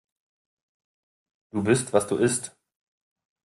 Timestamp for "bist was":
1.61-2.07